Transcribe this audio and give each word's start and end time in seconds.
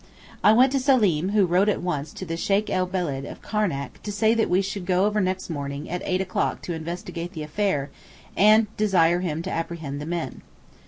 I 0.43 0.51
went 0.51 0.71
to 0.71 0.79
Seleem, 0.79 1.29
who 1.29 1.45
wrote 1.45 1.69
at 1.69 1.79
once 1.83 2.11
to 2.13 2.25
the 2.25 2.35
Sheykh 2.35 2.71
el 2.71 2.87
Beled 2.87 3.23
of 3.23 3.43
Karnac 3.43 4.01
to 4.01 4.11
say 4.11 4.33
that 4.33 4.49
we 4.49 4.63
should 4.63 4.87
go 4.87 5.05
over 5.05 5.21
next 5.21 5.47
morning 5.47 5.87
at 5.91 6.01
eight 6.05 6.21
o'clock 6.21 6.63
to 6.63 6.73
investigate 6.73 7.33
the 7.33 7.43
affair, 7.43 7.91
and 8.35 8.65
to 8.65 8.71
desire 8.77 9.19
him 9.19 9.43
to 9.43 9.51
apprehend 9.51 10.01
the 10.01 10.07
men. 10.07 10.41